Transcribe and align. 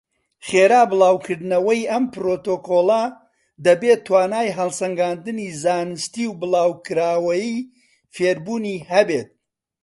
خێرا 0.47 0.81
بڵاوکردنەوەی 0.91 1.89
ئەم 1.91 2.03
پڕۆتۆکۆڵە 2.13 3.03
دەبێت 3.65 3.99
توانای 4.07 4.55
هەڵسەنگاندنی 4.57 5.47
زانستی 5.63 6.25
و 6.27 6.37
بڵاوکراوەی 6.41 7.49
فێربوونی 8.15 8.77
هەبێت. 8.91 9.29